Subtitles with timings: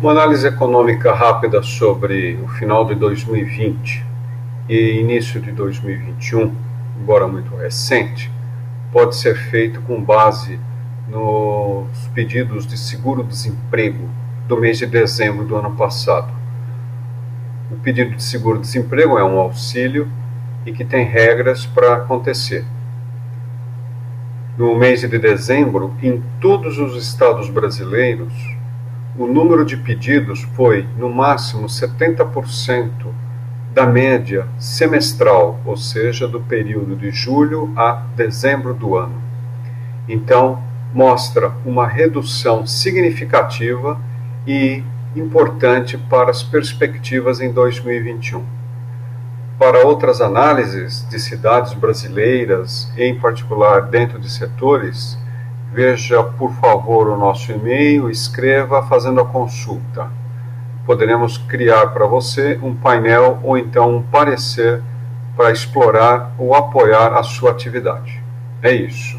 [0.00, 4.02] Uma análise econômica rápida sobre o final de 2020
[4.66, 6.56] e início de 2021,
[6.98, 8.32] embora muito recente,
[8.90, 10.58] pode ser feito com base
[11.06, 14.08] nos pedidos de seguro-desemprego
[14.48, 16.32] do mês de dezembro do ano passado.
[17.70, 20.08] O pedido de seguro-desemprego é um auxílio
[20.64, 22.64] e que tem regras para acontecer.
[24.56, 28.59] No mês de dezembro, em todos os estados brasileiros,
[29.20, 32.90] o número de pedidos foi, no máximo, 70%
[33.70, 39.20] da média semestral, ou seja, do período de julho a dezembro do ano.
[40.08, 40.62] Então,
[40.94, 44.00] mostra uma redução significativa
[44.46, 44.82] e
[45.14, 48.42] importante para as perspectivas em 2021.
[49.58, 55.18] Para outras análises de cidades brasileiras, em particular dentro de setores,
[55.72, 60.08] veja por favor o nosso e-mail, escreva fazendo a consulta.
[60.84, 64.82] Poderemos criar para você um painel ou então um parecer
[65.36, 68.22] para explorar ou apoiar a sua atividade.
[68.62, 69.18] É isso.